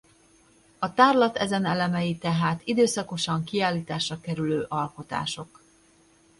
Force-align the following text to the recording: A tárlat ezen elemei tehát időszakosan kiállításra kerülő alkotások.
A 0.79 0.93
tárlat 0.93 1.35
ezen 1.37 1.65
elemei 1.65 2.17
tehát 2.17 2.61
időszakosan 2.65 3.43
kiállításra 3.43 4.19
kerülő 4.19 4.65
alkotások. 4.69 5.61